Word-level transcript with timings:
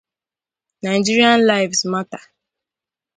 Nigerian 0.81 1.43
Lives 1.45 1.85
Matter! 1.85 2.21